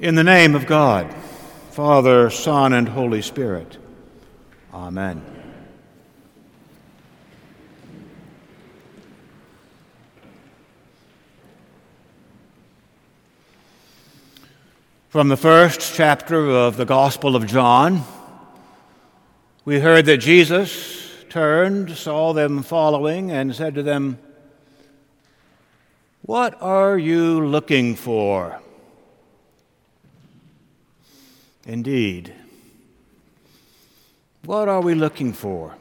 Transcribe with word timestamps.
In 0.00 0.14
the 0.14 0.22
name 0.22 0.54
of 0.54 0.64
God, 0.64 1.12
Father, 1.72 2.30
Son, 2.30 2.72
and 2.72 2.88
Holy 2.88 3.20
Spirit. 3.20 3.78
Amen. 4.72 5.20
From 15.08 15.26
the 15.26 15.36
first 15.36 15.96
chapter 15.96 16.48
of 16.48 16.76
the 16.76 16.84
Gospel 16.84 17.34
of 17.34 17.48
John, 17.48 18.04
we 19.64 19.80
heard 19.80 20.06
that 20.06 20.18
Jesus 20.18 21.10
turned, 21.28 21.90
saw 21.96 22.32
them 22.32 22.62
following, 22.62 23.32
and 23.32 23.52
said 23.52 23.74
to 23.74 23.82
them, 23.82 24.20
What 26.22 26.56
are 26.62 26.96
you 26.96 27.44
looking 27.44 27.96
for? 27.96 28.60
Indeed. 31.68 32.32
What 34.46 34.70
are 34.70 34.80
we 34.80 34.94
looking 34.94 35.34
for? 35.34 35.76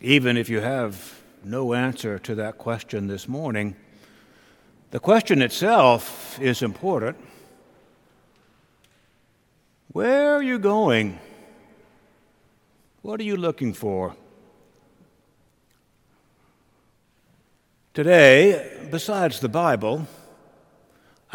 Even 0.00 0.38
if 0.38 0.48
you 0.48 0.60
have 0.60 1.20
no 1.44 1.74
answer 1.74 2.18
to 2.20 2.34
that 2.36 2.56
question 2.56 3.08
this 3.08 3.28
morning, 3.28 3.76
the 4.90 4.98
question 4.98 5.42
itself 5.42 6.40
is 6.40 6.62
important. 6.62 7.18
Where 9.92 10.34
are 10.34 10.42
you 10.42 10.58
going? 10.58 11.18
What 13.02 13.20
are 13.20 13.24
you 13.24 13.36
looking 13.36 13.74
for? 13.74 14.16
Today, 17.92 18.88
besides 18.90 19.40
the 19.40 19.50
Bible, 19.50 20.08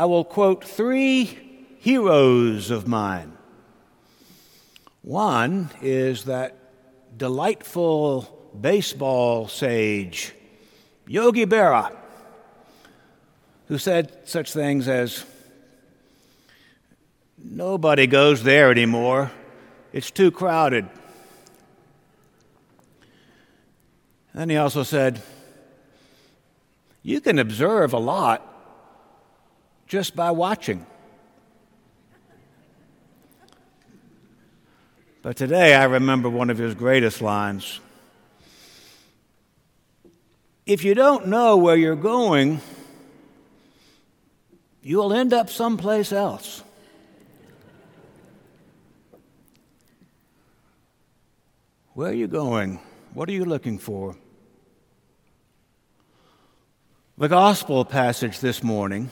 I 0.01 0.05
will 0.05 0.23
quote 0.23 0.63
three 0.63 1.25
heroes 1.77 2.71
of 2.71 2.87
mine. 2.87 3.37
One 5.03 5.69
is 5.79 6.23
that 6.23 6.57
delightful 7.15 8.49
baseball 8.59 9.47
sage, 9.47 10.33
Yogi 11.05 11.45
Berra, 11.45 11.95
who 13.67 13.77
said 13.77 14.27
such 14.27 14.51
things 14.51 14.87
as, 14.87 15.23
Nobody 17.37 18.07
goes 18.07 18.41
there 18.41 18.71
anymore. 18.71 19.31
It's 19.93 20.09
too 20.09 20.31
crowded. 20.31 20.89
And 24.33 24.49
he 24.49 24.57
also 24.57 24.81
said, 24.81 25.21
You 27.03 27.21
can 27.21 27.37
observe 27.37 27.93
a 27.93 27.99
lot 27.99 28.50
just 29.91 30.15
by 30.15 30.31
watching. 30.31 30.85
But 35.21 35.35
today 35.35 35.75
I 35.75 35.83
remember 35.83 36.29
one 36.29 36.49
of 36.49 36.57
his 36.57 36.73
greatest 36.75 37.21
lines. 37.21 37.81
If 40.65 40.85
you 40.85 40.95
don't 40.95 41.27
know 41.27 41.57
where 41.57 41.75
you're 41.75 41.97
going, 41.97 42.61
you'll 44.81 45.11
end 45.11 45.33
up 45.33 45.49
someplace 45.49 46.13
else. 46.13 46.63
Where 51.95 52.11
are 52.11 52.13
you 52.13 52.29
going? 52.29 52.79
What 53.13 53.27
are 53.27 53.33
you 53.33 53.43
looking 53.43 53.77
for? 53.77 54.15
The 57.17 57.27
gospel 57.27 57.83
passage 57.83 58.39
this 58.39 58.63
morning 58.63 59.09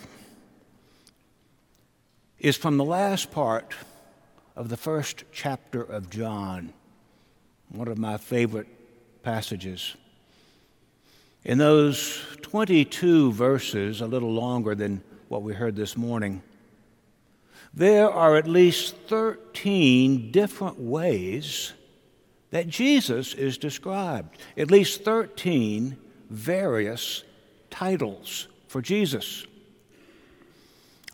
is 2.39 2.55
from 2.55 2.77
the 2.77 2.85
last 2.85 3.31
part 3.31 3.73
of 4.55 4.69
the 4.69 4.77
first 4.77 5.23
chapter 5.31 5.81
of 5.81 6.09
John, 6.09 6.73
one 7.69 7.87
of 7.87 7.97
my 7.97 8.17
favorite 8.17 8.67
passages. 9.23 9.95
In 11.43 11.57
those 11.57 12.21
22 12.41 13.31
verses, 13.33 14.01
a 14.01 14.07
little 14.07 14.33
longer 14.33 14.75
than 14.75 15.03
what 15.27 15.43
we 15.43 15.53
heard 15.53 15.75
this 15.75 15.97
morning, 15.97 16.41
there 17.73 18.09
are 18.09 18.35
at 18.35 18.47
least 18.47 18.95
13 19.07 20.31
different 20.31 20.79
ways 20.79 21.73
that 22.51 22.67
Jesus 22.67 23.33
is 23.33 23.57
described, 23.57 24.37
at 24.57 24.71
least 24.71 25.03
13 25.03 25.97
various 26.29 27.23
titles 27.69 28.47
for 28.67 28.81
Jesus 28.81 29.45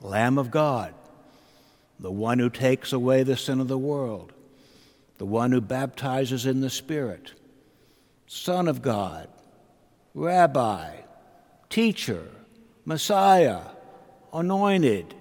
Lamb 0.02 0.38
of 0.38 0.52
God, 0.52 0.94
the 2.00 2.12
one 2.12 2.40
who 2.40 2.50
takes 2.50 2.94
away 2.94 3.24
the 3.24 3.38
sin 3.38 3.60
of 3.60 3.68
the 3.68 3.78
world, 3.78 4.34
the 5.18 5.26
one 5.26 5.52
who 5.52 5.62
baptizes 5.62 6.46
in 6.46 6.62
the 6.62 6.70
Spirit, 6.70 7.34
Son 8.28 8.68
of 8.68 8.82
God, 8.82 9.30
Rabbi, 10.14 10.96
Teacher, 11.70 12.28
Messiah, 12.86 13.62
Anointed, 14.34 15.16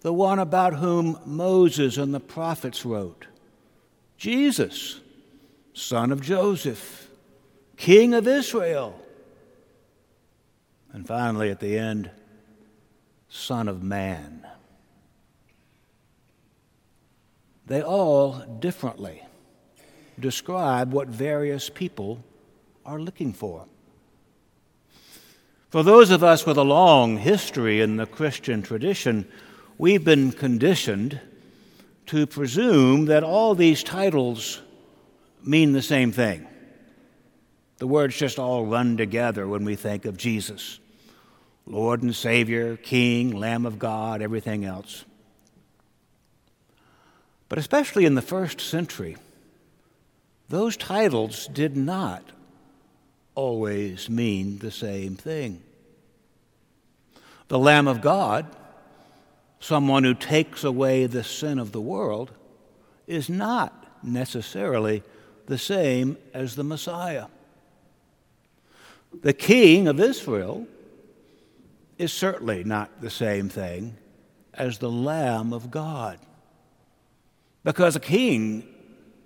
the 0.00 0.12
one 0.12 0.38
about 0.38 0.74
whom 0.74 1.18
Moses 1.24 1.96
and 1.96 2.14
the 2.14 2.20
prophets 2.20 2.84
wrote, 2.84 3.26
Jesus, 4.16 5.00
Son 5.72 6.12
of 6.12 6.20
Joseph, 6.20 7.08
King 7.76 8.14
of 8.14 8.26
Israel, 8.26 9.00
and 10.92 11.06
finally 11.06 11.50
at 11.50 11.60
the 11.60 11.78
end, 11.78 12.10
Son 13.28 13.68
of 13.68 13.82
Man. 13.82 14.46
They 17.68 17.82
all 17.82 18.40
differently 18.60 19.22
describe 20.18 20.92
what 20.92 21.08
various 21.08 21.70
people 21.70 22.22
are 22.84 22.98
looking 22.98 23.32
for. 23.32 23.66
For 25.68 25.82
those 25.82 26.10
of 26.10 26.24
us 26.24 26.46
with 26.46 26.56
a 26.56 26.64
long 26.64 27.18
history 27.18 27.82
in 27.82 27.96
the 27.96 28.06
Christian 28.06 28.62
tradition, 28.62 29.30
we've 29.76 30.04
been 30.04 30.32
conditioned 30.32 31.20
to 32.06 32.26
presume 32.26 33.04
that 33.04 33.22
all 33.22 33.54
these 33.54 33.84
titles 33.84 34.62
mean 35.44 35.72
the 35.72 35.82
same 35.82 36.10
thing. 36.10 36.46
The 37.76 37.86
words 37.86 38.16
just 38.16 38.38
all 38.38 38.64
run 38.64 38.96
together 38.96 39.46
when 39.46 39.64
we 39.64 39.76
think 39.76 40.04
of 40.04 40.16
Jesus 40.16 40.80
Lord 41.66 42.02
and 42.02 42.16
Savior, 42.16 42.78
King, 42.78 43.36
Lamb 43.36 43.66
of 43.66 43.78
God, 43.78 44.22
everything 44.22 44.64
else. 44.64 45.04
But 47.48 47.58
especially 47.58 48.04
in 48.04 48.14
the 48.14 48.22
first 48.22 48.60
century, 48.60 49.16
those 50.48 50.76
titles 50.76 51.48
did 51.48 51.76
not 51.76 52.22
always 53.34 54.10
mean 54.10 54.58
the 54.58 54.70
same 54.70 55.14
thing. 55.14 55.62
The 57.48 57.58
Lamb 57.58 57.88
of 57.88 58.00
God, 58.00 58.46
someone 59.60 60.04
who 60.04 60.14
takes 60.14 60.64
away 60.64 61.06
the 61.06 61.24
sin 61.24 61.58
of 61.58 61.72
the 61.72 61.80
world, 61.80 62.30
is 63.06 63.28
not 63.30 63.86
necessarily 64.02 65.02
the 65.46 65.58
same 65.58 66.18
as 66.34 66.54
the 66.54 66.64
Messiah. 66.64 67.26
The 69.22 69.32
King 69.32 69.88
of 69.88 69.98
Israel 69.98 70.66
is 71.96 72.12
certainly 72.12 72.64
not 72.64 73.00
the 73.00 73.10
same 73.10 73.48
thing 73.48 73.96
as 74.52 74.78
the 74.78 74.90
Lamb 74.90 75.52
of 75.52 75.70
God. 75.70 76.18
Because 77.68 77.96
a 77.96 78.00
king 78.00 78.66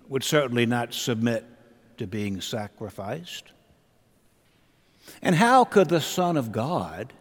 would 0.09 0.25
certainly 0.25 0.67
not 0.67 0.95
submit 0.95 1.45
to 1.97 2.09
being 2.09 2.41
sacrificed. 2.41 3.53
And 5.23 5.37
how 5.37 5.65
could 5.65 5.89
the 5.89 6.01
Son 6.01 6.37
of 6.37 6.51
God 6.51 7.13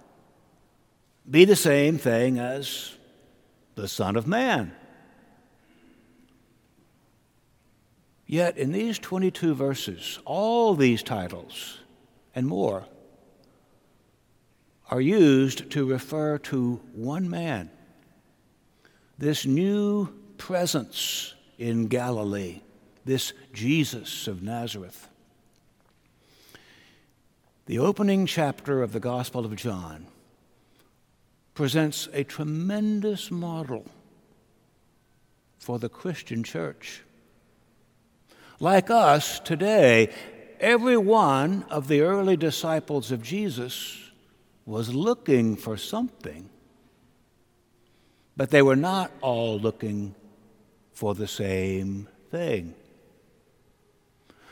be 1.29 1.45
the 1.45 1.55
same 1.55 1.99
thing 1.99 2.39
as 2.39 2.95
the 3.75 3.87
Son 3.87 4.15
of 4.15 4.25
Man? 4.25 4.73
Yet, 8.25 8.57
in 8.57 8.71
these 8.71 8.97
22 8.97 9.53
verses, 9.53 10.17
all 10.25 10.73
these 10.73 11.03
titles 11.03 11.81
and 12.33 12.47
more 12.47 12.87
are 14.89 14.99
used 15.01 15.69
to 15.69 15.85
refer 15.85 16.39
to 16.39 16.81
one 16.95 17.29
man, 17.29 17.69
this 19.19 19.45
new 19.45 20.11
presence 20.41 21.35
in 21.59 21.85
Galilee, 21.85 22.61
this 23.05 23.31
Jesus 23.53 24.27
of 24.27 24.41
Nazareth. 24.41 25.07
The 27.67 27.77
opening 27.77 28.25
chapter 28.25 28.81
of 28.81 28.91
the 28.91 28.99
Gospel 28.99 29.45
of 29.45 29.55
John 29.55 30.07
presents 31.53 32.09
a 32.11 32.23
tremendous 32.23 33.29
model 33.29 33.85
for 35.59 35.77
the 35.77 35.89
Christian 35.89 36.43
church. 36.43 37.03
Like 38.59 38.89
us 38.89 39.39
today, 39.39 40.09
every 40.59 40.97
one 40.97 41.65
of 41.69 41.87
the 41.87 42.01
early 42.01 42.35
disciples 42.35 43.11
of 43.11 43.21
Jesus 43.21 44.09
was 44.65 44.91
looking 44.91 45.55
for 45.55 45.77
something 45.77 46.49
But 48.35 48.49
they 48.49 48.63
were 48.63 48.75
not 48.75 49.11
all 49.21 49.59
looking 49.59 50.15
for 50.93 51.15
the 51.15 51.27
same 51.27 52.07
thing. 52.29 52.75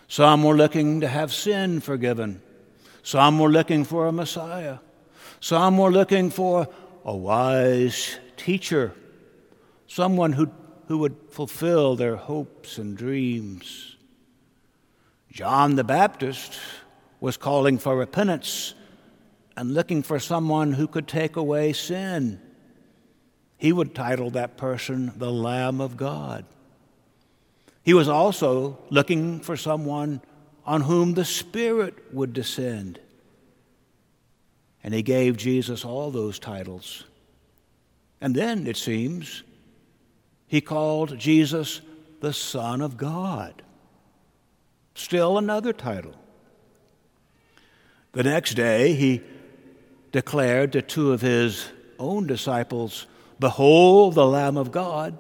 Some 0.08 0.44
were 0.44 0.56
looking 0.56 1.02
to 1.02 1.08
have 1.08 1.32
sin 1.32 1.80
forgiven. 1.82 2.42
Some 3.04 3.40
were 3.40 3.50
looking 3.50 3.84
for 3.86 4.08
a 4.08 4.12
Messiah. 4.12 4.80
Some 5.40 5.78
were 5.78 5.92
looking 5.92 6.32
for 6.32 6.68
a 7.06 7.16
wise 7.16 8.20
teacher, 8.36 8.94
someone 9.88 10.34
who, 10.34 10.52
who 10.88 10.98
would 10.98 11.16
fulfill 11.30 11.96
their 11.96 12.16
hopes 12.16 12.78
and 12.78 12.98
dreams. 12.98 13.96
John 15.32 15.76
the 15.76 15.84
Baptist 15.84 16.60
was 17.20 17.38
calling 17.38 17.78
for 17.78 17.96
repentance 17.96 18.74
and 19.56 19.74
looking 19.74 20.04
for 20.04 20.20
someone 20.20 20.74
who 20.74 20.88
could 20.88 21.08
take 21.08 21.36
away 21.36 21.74
sin. 21.74 22.42
He 23.60 23.72
would 23.74 23.94
title 23.94 24.32
that 24.32 24.58
person 24.58 25.12
the 25.18 25.30
Lamb 25.30 25.82
of 25.82 25.98
God. 25.98 26.46
He 27.84 27.94
was 27.94 28.08
also 28.08 28.80
looking 28.90 29.42
for 29.42 29.58
someone 29.58 30.22
on 30.66 30.82
whom 30.82 31.14
the 31.14 31.26
Spirit 31.26 32.14
would 32.14 32.34
descend. 32.34 33.00
And 34.82 34.94
he 34.94 35.02
gave 35.02 35.36
Jesus 35.36 35.84
all 35.84 36.10
those 36.10 36.40
titles. 36.40 37.04
And 38.22 38.34
then, 38.34 38.66
it 38.66 38.78
seems, 38.78 39.44
he 40.48 40.62
called 40.62 41.18
Jesus 41.18 41.82
the 42.22 42.34
Son 42.34 42.82
of 42.82 42.96
God. 42.96 43.62
Still 44.96 45.38
another 45.38 45.74
title. 45.74 46.16
The 48.14 48.24
next 48.24 48.54
day, 48.54 48.94
he 48.94 49.22
declared 50.12 50.72
to 50.74 50.82
two 50.82 51.12
of 51.12 51.22
his 51.22 51.70
own 52.00 52.26
disciples, 52.26 53.06
Behold 53.40 54.16
the 54.16 54.26
Lamb 54.26 54.58
of 54.58 54.72
God. 54.72 55.18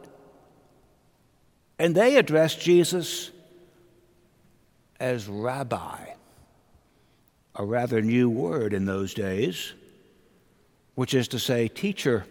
And 1.77 1.95
they 1.95 2.17
addressed 2.17 2.59
Jesus 2.59 3.31
as 4.99 5.27
Rabbi, 5.27 6.05
a 7.55 7.65
rather 7.65 8.01
new 8.01 8.29
word 8.29 8.73
in 8.73 8.85
those 8.85 9.13
days, 9.13 9.73
which 10.95 11.13
is 11.13 11.29
to 11.29 11.39
say, 11.39 11.69
teacher. 11.69 12.25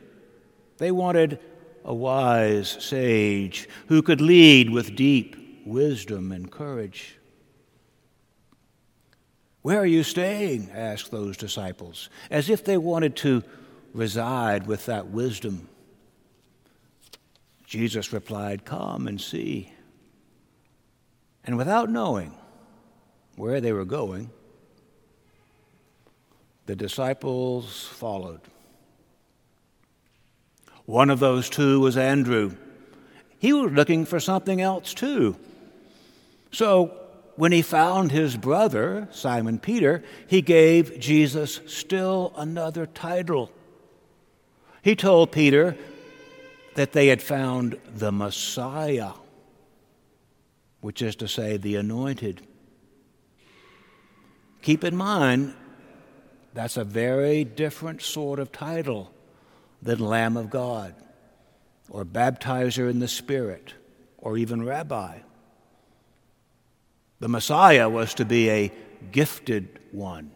They 0.76 0.90
wanted 0.90 1.40
a 1.85 1.94
wise 1.94 2.69
sage 2.69 3.69
who 3.87 4.02
could 4.02 4.20
lead 4.20 4.69
with 4.69 4.94
deep 4.94 5.62
wisdom 5.64 6.31
and 6.32 6.50
courage. 6.50 7.17
Where 9.62 9.81
are 9.81 9.87
you 9.87 10.02
staying? 10.02 10.70
asked 10.75 11.11
those 11.11 11.37
disciples, 11.37 12.11
as 12.31 12.50
if 12.50 12.64
they 12.64 12.76
wanted 12.76 13.17
to 13.17 13.43
reside 13.94 14.67
with 14.67 14.87
that 14.87 15.08
wisdom. 15.08 15.69
Jesus 17.69 18.15
replied, 18.15 18.65
Come 18.65 19.06
and 19.06 19.20
see. 19.20 19.70
And 21.44 21.59
without 21.59 21.91
knowing 21.91 22.32
where 23.37 23.61
they 23.61 23.75
were 23.75 23.85
going, 23.85 24.31
the 26.65 26.75
disciples 26.75 27.87
followed. 27.87 28.41
One 30.87 31.11
of 31.11 31.19
those 31.19 31.50
two 31.50 31.81
was 31.81 31.99
Andrew. 31.99 32.56
He 33.38 33.53
was 33.53 33.71
looking 33.71 34.06
for 34.06 34.19
something 34.19 34.62
else 34.62 34.94
too. 34.94 35.37
So 36.50 36.99
when 37.37 37.53
he 37.53 37.61
found 37.61 38.12
his 38.12 38.35
brother, 38.38 39.09
Simon 39.11 39.59
Peter, 39.59 40.03
he 40.26 40.41
gave 40.41 40.99
Jesus 40.99 41.61
still 41.67 42.32
another 42.35 42.87
title. 42.87 43.50
He 44.81 44.97
told 44.97 45.32
Peter 45.32 45.76
that 46.78 46.92
they 46.92 47.08
had 47.08 47.20
found 47.20 47.76
the 47.92 48.12
Messiah, 48.12 49.10
which 50.80 51.02
is 51.02 51.16
to 51.16 51.26
say, 51.26 51.56
the 51.56 51.75
anointed. 51.75 52.40
Keep 54.62 54.84
in 54.84 54.94
mind, 54.94 55.54
that's 56.54 56.76
a 56.76 56.84
very 56.84 57.42
different 57.42 58.00
sort 58.00 58.38
of 58.38 58.52
title 58.52 59.10
than 59.82 59.98
Lamb 59.98 60.36
of 60.36 60.50
God, 60.50 60.94
or 61.90 62.04
baptizer 62.04 62.88
in 62.88 63.00
the 63.00 63.08
Spirit, 63.08 63.75
or 64.16 64.38
even 64.38 64.64
rabbi. 64.64 65.19
The 67.19 67.28
Messiah 67.28 67.88
was 67.88 68.14
to 68.14 68.25
be 68.25 68.50
a 68.50 68.72
gifted 69.10 69.80
one, 69.90 70.30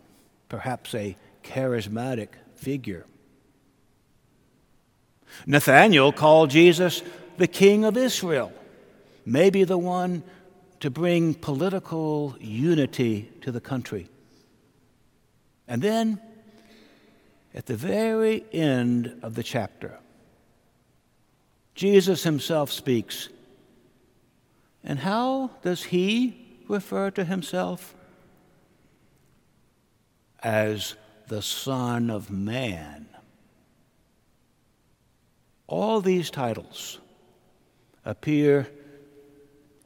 perhaps 0.48 0.92
a 0.92 1.16
charismatic 1.44 2.30
figure. 2.56 3.06
Nathanael 5.46 6.12
called 6.12 6.50
Jesus 6.50 7.02
the 7.37 7.46
King 7.46 7.84
of 7.84 7.96
Israel, 7.96 8.52
maybe 9.25 9.64
the 9.64 9.79
one 9.79 10.23
to 10.81 10.90
bring 10.90 11.34
political 11.34 12.37
unity 12.40 13.31
to 13.40 13.52
the 13.52 13.61
country. 13.61 14.08
And 15.69 15.81
then, 15.81 16.20
at 17.55 17.67
the 17.67 17.76
very 17.76 18.44
end 18.52 19.20
of 19.23 19.34
the 19.34 19.43
chapter, 19.43 19.99
Jesus 21.75 22.23
himself 22.23 22.70
speaks. 22.70 23.28
And 24.85 24.99
how 24.99 25.50
does 25.62 25.85
he 25.85 26.64
refer 26.69 27.11
to 27.12 27.25
himself 27.25 27.94
as 30.43 30.96
the 31.28 31.43
Son 31.43 32.11
of 32.11 32.31
Man. 32.31 33.06
All 35.72 36.02
these 36.02 36.30
titles 36.30 36.98
appear 38.04 38.69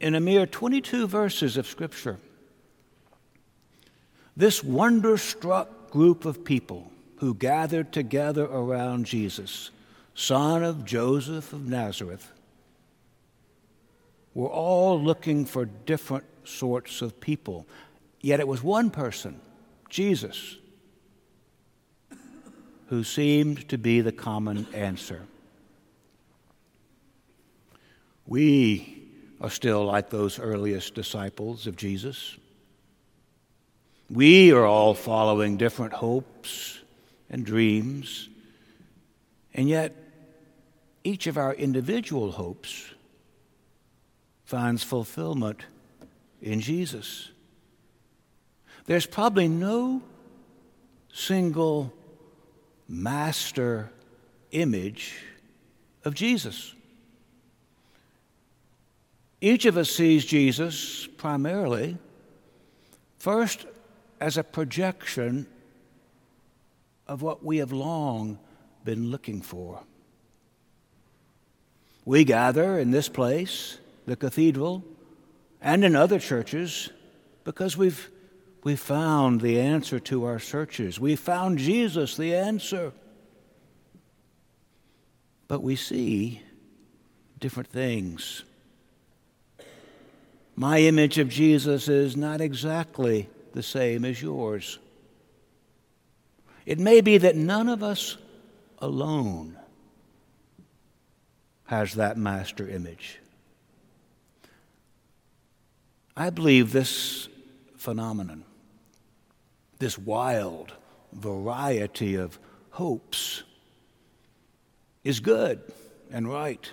in 0.01 0.15
a 0.15 0.19
mere 0.19 0.45
22 0.45 1.07
verses 1.07 1.55
of 1.55 1.65
Scripture. 1.65 2.17
This 4.35 4.61
wonder-struck 4.61 5.89
group 5.89 6.25
of 6.25 6.43
people 6.43 6.91
who 7.19 7.33
gathered 7.33 7.93
together 7.93 8.43
around 8.43 9.05
Jesus, 9.05 9.71
son 10.13 10.61
of 10.61 10.83
Joseph 10.83 11.53
of 11.53 11.65
Nazareth, 11.69 12.33
were 14.33 14.49
all 14.49 15.01
looking 15.01 15.45
for 15.45 15.63
different 15.63 16.25
sorts 16.43 17.01
of 17.01 17.21
people. 17.21 17.65
Yet 18.19 18.41
it 18.41 18.47
was 18.49 18.61
one 18.61 18.89
person, 18.89 19.39
Jesus, 19.89 20.57
who 22.87 23.05
seemed 23.05 23.69
to 23.69 23.77
be 23.77 24.01
the 24.01 24.11
common 24.11 24.67
answer. 24.73 25.21
We 28.27 29.07
are 29.39 29.49
still 29.49 29.85
like 29.85 30.09
those 30.09 30.37
earliest 30.37 30.93
disciples 30.93 31.65
of 31.65 31.77
Jesus. 31.77 32.37
We 34.09 34.51
are 34.51 34.65
all 34.65 34.93
following 34.93 35.57
different 35.57 35.93
hopes 35.93 36.79
and 37.29 37.45
dreams, 37.45 38.29
and 39.53 39.69
yet 39.69 39.95
each 41.03 41.27
of 41.27 41.37
our 41.37 41.53
individual 41.53 42.31
hopes 42.31 42.85
finds 44.43 44.83
fulfillment 44.83 45.61
in 46.41 46.59
Jesus. 46.59 47.29
There's 48.85 49.05
probably 49.05 49.47
no 49.47 50.01
single 51.13 51.93
master 52.87 53.91
image 54.51 55.15
of 56.05 56.13
Jesus. 56.13 56.73
Each 59.39 59.65
of 59.65 59.77
us 59.77 59.91
sees 59.91 60.25
Jesus 60.25 61.07
primarily, 61.17 61.97
first, 63.17 63.65
as 64.19 64.37
a 64.37 64.43
projection 64.43 65.47
of 67.07 67.21
what 67.21 67.43
we 67.43 67.57
have 67.57 67.71
long 67.71 68.39
been 68.83 69.11
looking 69.11 69.41
for. 69.41 69.83
We 72.05 72.23
gather 72.23 72.79
in 72.79 72.91
this 72.91 73.09
place, 73.09 73.77
the 74.05 74.15
cathedral, 74.15 74.83
and 75.61 75.83
in 75.83 75.95
other 75.95 76.19
churches 76.19 76.89
because 77.43 77.77
we've, 77.77 78.09
we've 78.63 78.79
found 78.79 79.41
the 79.41 79.59
answer 79.59 79.99
to 79.99 80.25
our 80.25 80.39
searches. 80.39 80.99
We 80.99 81.15
found 81.15 81.59
Jesus, 81.59 82.17
the 82.17 82.33
answer. 82.33 82.91
But 85.47 85.61
we 85.61 85.75
see 85.75 86.41
different 87.39 87.69
things. 87.69 88.43
My 90.59 90.79
image 90.79 91.19
of 91.19 91.29
Jesus 91.29 91.87
is 91.87 92.17
not 92.17 92.41
exactly 92.41 93.29
the 93.53 93.61
same 93.61 94.03
as 94.03 94.19
yours. 94.19 94.79
It 96.65 96.79
may 96.79 97.01
be 97.01 97.19
that 97.19 97.35
none 97.35 97.69
of 97.69 97.83
us 97.83 98.17
alone 98.79 99.55
has 101.65 101.93
that 101.93 102.17
master 102.17 102.67
image. 102.67 103.19
I 106.15 106.31
believe 106.31 106.71
this 106.71 107.29
phenomenon, 107.75 108.43
this 109.77 109.95
wild 109.95 110.73
variety 111.13 112.15
of 112.15 112.39
hopes, 112.71 113.43
is 115.03 115.19
good 115.19 115.61
and 116.09 116.27
right. 116.27 116.71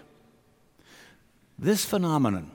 This 1.58 1.84
phenomenon 1.84 2.50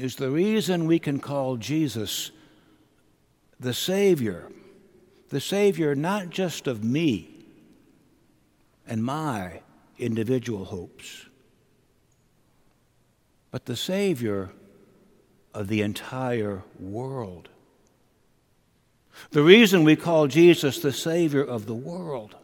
is 0.00 0.16
the 0.16 0.30
reason 0.30 0.86
we 0.86 0.98
can 0.98 1.20
call 1.20 1.56
Jesus 1.56 2.30
the 3.58 3.74
Savior, 3.74 4.50
the 5.28 5.40
Savior 5.40 5.94
not 5.94 6.30
just 6.30 6.66
of 6.66 6.82
me 6.82 7.28
and 8.86 9.04
my 9.04 9.60
individual 9.98 10.64
hopes, 10.64 11.26
but 13.50 13.66
the 13.66 13.76
Savior 13.76 14.50
of 15.52 15.68
the 15.68 15.82
entire 15.82 16.62
world. 16.78 17.50
The 19.32 19.42
reason 19.42 19.84
we 19.84 19.96
call 19.96 20.28
Jesus 20.28 20.78
the 20.78 20.92
Savior 20.92 21.44
of 21.44 21.66
the 21.66 21.74
world 21.74 22.36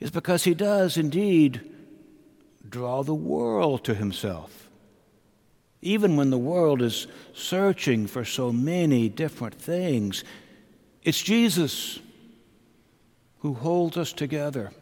is 0.00 0.10
because 0.10 0.44
he 0.44 0.54
does 0.54 0.96
indeed 0.96 1.60
draw 2.66 3.02
the 3.02 3.14
world 3.14 3.84
to 3.84 3.94
himself. 3.94 4.65
Even 5.86 6.16
when 6.16 6.30
the 6.30 6.38
world 6.38 6.82
is 6.82 7.06
searching 7.32 8.08
for 8.08 8.24
so 8.24 8.50
many 8.50 9.08
different 9.08 9.54
things, 9.54 10.24
it's 11.04 11.22
Jesus 11.22 12.00
who 13.38 13.54
holds 13.54 13.96
us 13.96 14.12
together. 14.12 14.72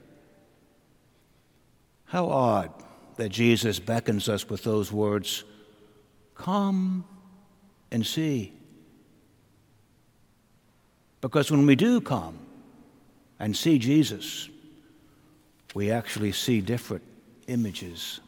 How 2.07 2.27
odd 2.29 2.73
that 3.17 3.29
Jesus 3.29 3.79
beckons 3.79 4.31
us 4.31 4.49
with 4.49 4.65
those 4.65 4.91
words 4.91 5.45
Come 6.35 7.05
and 7.91 8.05
see. 8.05 8.55
Because 11.21 11.51
when 11.51 11.67
we 11.67 11.77
do 11.77 12.01
come 12.01 12.39
and 13.39 13.55
see 13.55 13.79
Jesus, 13.79 14.49
we 15.75 15.91
actually 15.91 16.33
see 16.33 16.63
different 16.63 17.05
images. 17.47 18.21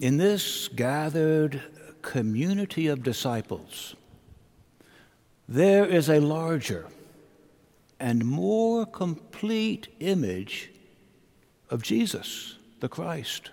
In 0.00 0.16
this 0.16 0.68
gathered 0.68 1.60
community 2.02 2.86
of 2.86 3.02
disciples, 3.02 3.96
there 5.48 5.84
is 5.84 6.08
a 6.08 6.20
larger 6.20 6.86
and 7.98 8.24
more 8.24 8.86
complete 8.86 9.88
image 9.98 10.70
of 11.68 11.82
Jesus, 11.82 12.56
the 12.80 12.88
Christ. 12.88 13.50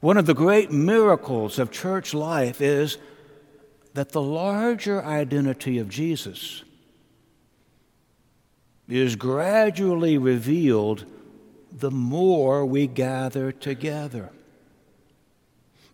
One 0.00 0.16
of 0.16 0.26
the 0.26 0.34
great 0.34 0.70
miracles 0.70 1.58
of 1.58 1.70
church 1.70 2.14
life 2.14 2.60
is 2.60 2.98
that 3.94 4.12
the 4.12 4.22
larger 4.22 5.04
identity 5.04 5.78
of 5.78 5.88
Jesus 5.88 6.62
is 8.88 9.16
gradually 9.16 10.16
revealed 10.16 11.04
the 11.72 11.90
more 11.90 12.64
we 12.64 12.86
gather 12.86 13.52
together, 13.52 14.30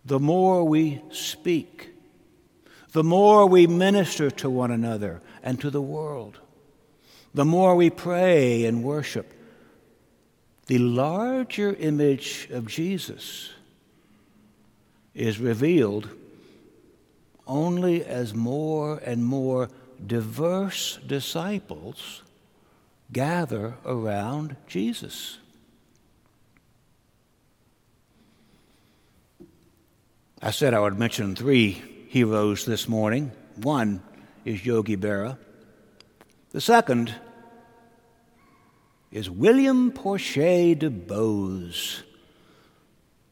the 0.05 0.19
more 0.19 0.63
we 0.63 1.01
speak, 1.11 1.89
the 2.91 3.03
more 3.03 3.47
we 3.47 3.67
minister 3.67 4.29
to 4.29 4.49
one 4.49 4.71
another 4.71 5.21
and 5.41 5.59
to 5.61 5.69
the 5.69 5.81
world, 5.81 6.39
the 7.33 7.45
more 7.45 7.75
we 7.75 7.89
pray 7.89 8.65
and 8.65 8.83
worship. 8.83 9.33
The 10.67 10.77
larger 10.77 11.73
image 11.73 12.47
of 12.51 12.67
Jesus 12.67 13.49
is 15.13 15.39
revealed 15.39 16.09
only 17.45 18.05
as 18.05 18.33
more 18.33 18.97
and 18.99 19.25
more 19.25 19.69
diverse 20.05 20.97
disciples 21.05 22.23
gather 23.11 23.75
around 23.85 24.55
Jesus. 24.67 25.39
I 30.45 30.51
said 30.51 30.73
I 30.73 30.81
would 30.81 30.99
mention 30.99 31.37
three 31.37 31.81
heroes 32.09 32.65
this 32.65 32.89
morning. 32.89 33.31
One 33.55 34.03
is 34.43 34.65
Yogi 34.65 34.97
Berra. 34.97 35.37
The 36.51 36.59
second 36.59 37.15
is 39.09 39.29
William 39.29 39.93
Porcher 39.93 40.75
DuBose, 40.75 42.01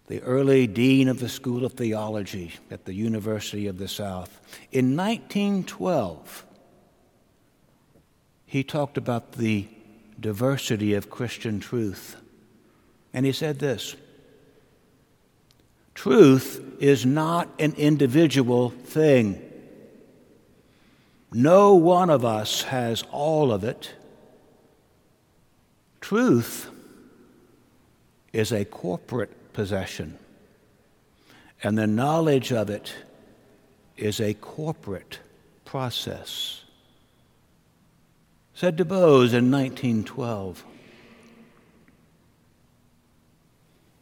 the 0.08 0.22
early 0.22 0.68
dean 0.68 1.10
of 1.10 1.20
the 1.20 1.28
School 1.28 1.66
of 1.66 1.74
Theology 1.74 2.54
at 2.72 2.86
the 2.86 2.94
University 2.94 3.68
of 3.68 3.78
the 3.78 3.90
South. 3.90 4.40
In 4.72 4.96
1912, 4.96 6.46
he 8.46 8.64
talked 8.64 8.98
about 8.98 9.34
the 9.34 9.68
diversity 10.18 10.94
of 10.94 11.10
Christian 11.10 11.60
truth. 11.60 12.16
And 13.14 13.26
he 13.26 13.34
said 13.34 13.60
this 13.60 13.98
Truth 16.02 16.78
is 16.80 17.06
not 17.06 17.48
an 17.60 17.74
individual 17.74 18.72
thing. 18.72 19.40
No 21.32 21.76
one 21.76 22.10
of 22.10 22.26
us 22.26 22.64
has 22.64 23.04
all 23.12 23.52
of 23.52 23.64
it. 23.64 23.94
Truth 26.00 26.72
is 28.34 28.52
a 28.52 28.66
corporate 28.66 29.54
possession, 29.54 30.18
and 31.62 31.78
the 31.78 31.86
knowledge 31.86 32.52
of 32.52 32.72
it 32.72 32.96
is 33.96 34.20
a 34.20 34.34
corporate 34.34 35.20
process 35.66 36.64
said 38.56 38.76
DuBose 38.76 39.34
in 39.34 39.52
1912. 39.52 40.66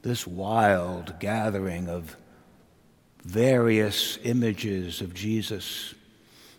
This 0.10 0.25
wild 0.25 1.20
gathering 1.20 1.88
of 1.88 2.18
various 3.24 4.18
images 4.24 5.01
of 5.01 5.13
Jesus, 5.13 5.94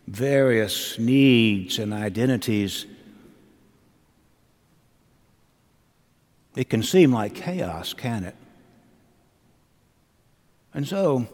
various 0.07 0.97
needs 1.01 1.81
and 1.81 1.93
identities, 1.93 2.87
it 6.55 6.71
can 6.71 6.85
seem 6.85 7.13
like 7.13 7.35
chaos, 7.35 7.93
can 7.93 8.23
it? 8.23 8.37
And 10.73 10.87
so, 10.87 11.27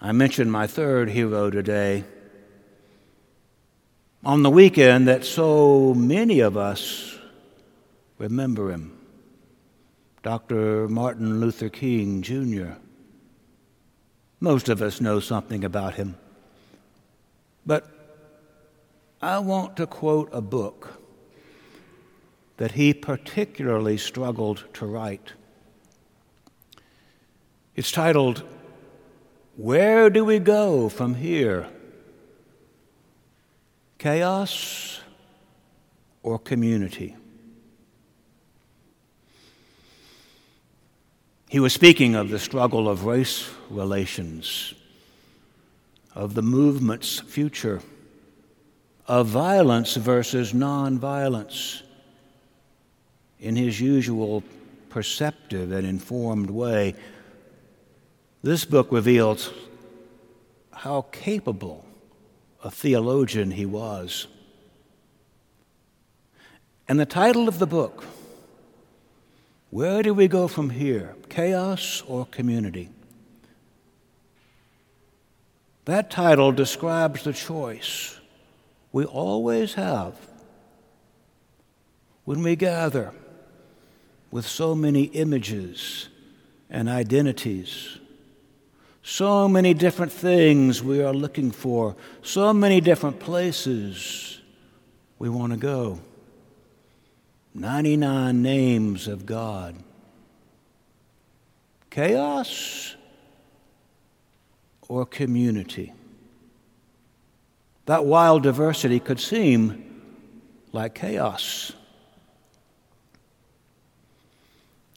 I 0.00 0.12
mentioned 0.12 0.52
my 0.52 0.68
third 0.68 1.10
hero 1.10 1.50
today 1.50 2.04
on 4.24 4.44
the 4.44 4.50
weekend 4.50 5.08
that 5.08 5.24
so 5.24 5.94
many 5.94 6.38
of 6.38 6.56
us 6.56 7.18
remember 8.18 8.70
him 8.70 8.99
Dr. 10.22 10.88
Martin 10.88 11.40
Luther 11.40 11.68
King 11.68 12.22
Jr. 12.22 12.72
Most 14.40 14.68
of 14.68 14.82
us 14.82 15.00
know 15.00 15.20
something 15.20 15.64
about 15.64 15.94
him. 15.94 16.16
But 17.64 17.88
I 19.22 19.38
want 19.38 19.76
to 19.76 19.86
quote 19.86 20.28
a 20.32 20.40
book 20.40 21.00
that 22.56 22.72
he 22.72 22.92
particularly 22.92 23.96
struggled 23.96 24.64
to 24.74 24.86
write. 24.86 25.32
It's 27.74 27.92
titled, 27.92 28.42
Where 29.56 30.10
Do 30.10 30.24
We 30.24 30.38
Go 30.38 30.88
From 30.88 31.14
Here? 31.14 31.68
chaos 34.00 35.00
or 36.22 36.38
community. 36.38 37.14
He 41.50 41.58
was 41.58 41.72
speaking 41.72 42.14
of 42.14 42.30
the 42.30 42.38
struggle 42.38 42.88
of 42.88 43.06
race 43.06 43.50
relations, 43.70 44.72
of 46.14 46.34
the 46.34 46.42
movement's 46.42 47.18
future, 47.18 47.82
of 49.08 49.26
violence 49.26 49.96
versus 49.96 50.52
nonviolence 50.52 51.82
in 53.40 53.56
his 53.56 53.80
usual 53.80 54.44
perceptive 54.90 55.72
and 55.72 55.84
informed 55.84 56.50
way. 56.50 56.94
This 58.44 58.64
book 58.64 58.92
reveals 58.92 59.50
how 60.72 61.06
capable 61.10 61.84
a 62.62 62.70
theologian 62.70 63.50
he 63.50 63.66
was. 63.66 64.28
And 66.86 67.00
the 67.00 67.06
title 67.06 67.48
of 67.48 67.58
the 67.58 67.66
book, 67.66 68.04
Where 69.70 70.02
Do 70.02 70.14
We 70.14 70.28
Go 70.28 70.48
From 70.48 70.70
Here? 70.70 71.14
Chaos 71.28 72.02
or 72.06 72.26
Community? 72.26 72.88
That 75.84 76.10
title 76.10 76.52
describes 76.52 77.24
the 77.24 77.32
choice 77.32 78.18
we 78.92 79.04
always 79.04 79.74
have 79.74 80.14
when 82.24 82.42
we 82.42 82.56
gather 82.56 83.12
with 84.30 84.46
so 84.46 84.74
many 84.74 85.04
images 85.04 86.08
and 86.68 86.88
identities 86.88 88.00
so 89.02 89.48
many 89.48 89.74
different 89.74 90.12
things 90.12 90.82
we 90.82 91.02
are 91.02 91.14
looking 91.14 91.50
for, 91.50 91.96
so 92.22 92.52
many 92.52 92.80
different 92.80 93.18
places 93.18 94.40
we 95.18 95.28
want 95.28 95.52
to 95.52 95.58
go. 95.58 95.98
99 97.54 98.42
names 98.42 99.08
of 99.08 99.26
God. 99.26 99.76
Chaos 101.90 102.96
or 104.88 105.04
community? 105.04 105.92
That 107.86 108.04
wild 108.04 108.44
diversity 108.44 109.00
could 109.00 109.18
seem 109.18 110.02
like 110.72 110.94
chaos. 110.94 111.72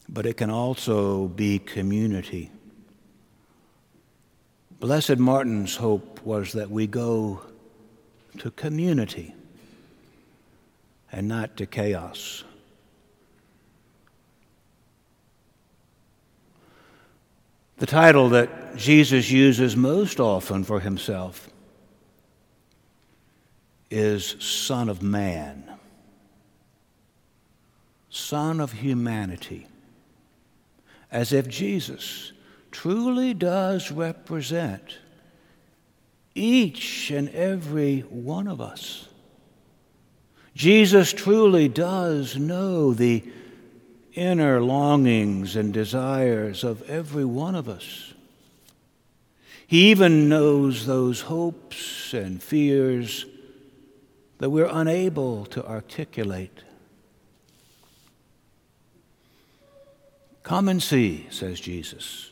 But 0.07 0.27
it 0.27 0.38
can 0.38 0.51
also 0.51 1.27
be 1.29 1.57
community. 1.57 2.51
Blessed 4.79 5.17
Martin's 5.17 5.75
hope 5.75 6.24
was 6.24 6.53
that 6.53 6.69
we 6.69 6.86
go 6.86 7.41
to 8.38 8.51
community 8.51 9.33
and 11.13 11.27
not 11.27 11.55
to 11.58 11.67
chaos. 11.67 12.43
The 17.77 17.86
title 17.86 18.29
that 18.29 18.75
Jesus 18.75 19.29
uses 19.29 19.75
most 19.75 20.20
often 20.20 20.63
for 20.63 20.79
himself 20.79 21.50
is 23.91 24.36
Son 24.39 24.89
of 24.89 25.03
Man, 25.03 25.72
Son 28.10 28.60
of 28.60 28.72
humanity, 28.72 29.67
as 31.12 31.32
if 31.32 31.48
Jesus 31.48 32.32
truly 32.72 33.36
does 33.36 33.91
represent 33.91 34.98
each 36.34 37.12
and 37.12 37.29
every 37.29 38.00
one 38.00 38.48
of 38.48 38.60
us. 38.60 39.10
Jesus 40.55 41.12
truly 41.12 41.67
does 41.67 42.38
know 42.38 42.93
the 42.93 43.24
inner 44.13 44.62
longings 44.62 45.55
and 45.55 45.74
desires 45.74 46.63
of 46.63 46.88
every 46.89 47.25
one 47.25 47.55
of 47.55 47.67
us. 47.67 48.13
He 49.65 49.89
even 49.89 50.29
knows 50.29 50.86
those 50.86 51.22
hopes 51.22 52.13
and 52.13 52.41
fears 52.41 53.25
that 54.38 54.51
we're 54.51 54.69
unable 54.72 55.45
to 55.48 55.65
articulate. 55.65 56.63
Come 60.43 60.67
and 60.67 60.83
see, 60.83 61.25
says 61.31 61.60
Jesus. 61.60 62.29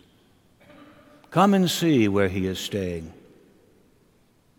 Come 1.32 1.54
and 1.54 1.72
see 1.72 2.08
where 2.08 2.28
he 2.28 2.46
is 2.46 2.60
staying. 2.60 3.14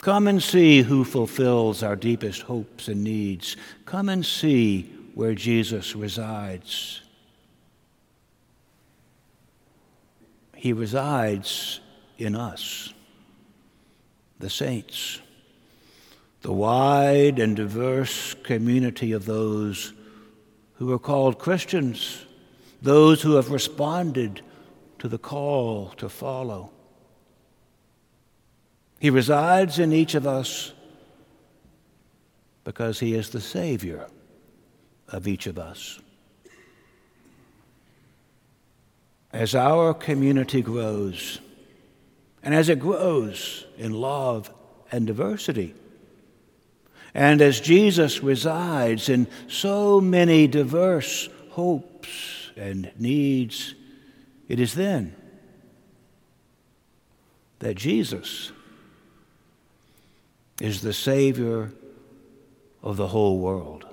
Come 0.02 0.26
and 0.26 0.42
see 0.42 0.82
who 0.82 1.04
fulfills 1.04 1.82
our 1.82 1.96
deepest 1.96 2.42
hopes 2.42 2.88
and 2.88 3.02
needs. 3.02 3.56
Come 3.86 4.08
and 4.10 4.26
see 4.26 4.92
where 5.14 5.34
Jesus 5.34 5.96
resides. 5.96 7.00
He 10.54 10.72
resides 10.72 11.80
in 12.18 12.34
us, 12.34 12.92
the 14.38 14.50
saints 14.50 15.20
the 16.42 16.52
wide 16.52 17.38
and 17.38 17.54
diverse 17.54 18.34
community 18.42 19.12
of 19.12 19.24
those 19.24 19.92
who 20.74 20.92
are 20.92 20.98
called 20.98 21.38
Christians, 21.38 22.26
those 22.82 23.22
who 23.22 23.36
have 23.36 23.50
responded 23.50 24.42
to 24.98 25.06
the 25.06 25.18
call 25.18 25.90
to 25.98 26.08
follow. 26.08 26.72
He 29.02 29.10
resides 29.10 29.80
in 29.80 29.92
each 29.92 30.14
of 30.14 30.28
us 30.28 30.72
because 32.62 33.00
He 33.00 33.14
is 33.14 33.30
the 33.30 33.40
Savior 33.40 34.06
of 35.08 35.26
each 35.26 35.48
of 35.48 35.58
us. 35.58 35.98
As 39.32 39.56
our 39.56 39.92
community 39.92 40.62
grows, 40.62 41.40
and 42.44 42.54
as 42.54 42.68
it 42.68 42.78
grows 42.78 43.66
in 43.76 43.92
love 43.92 44.54
and 44.92 45.04
diversity, 45.04 45.74
and 47.12 47.42
as 47.42 47.60
Jesus 47.60 48.22
resides 48.22 49.08
in 49.08 49.26
so 49.48 50.00
many 50.00 50.46
diverse 50.46 51.28
hopes 51.50 52.52
and 52.56 52.92
needs, 52.96 53.74
it 54.46 54.60
is 54.60 54.74
then 54.74 55.16
that 57.58 57.74
Jesus 57.74 58.52
is 60.60 60.82
the 60.82 60.92
Savior 60.92 61.72
of 62.82 62.96
the 62.96 63.08
whole 63.08 63.38
world. 63.38 63.86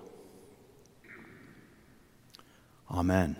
Amen. 2.91 3.36